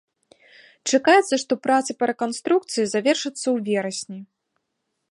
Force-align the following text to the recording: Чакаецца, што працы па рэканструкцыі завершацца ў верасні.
Чакаецца, 0.93 1.35
што 1.43 1.53
працы 1.65 1.91
па 2.01 2.09
рэканструкцыі 2.13 2.85
завершацца 2.95 3.45
ў 3.55 3.71
верасні. 3.71 4.19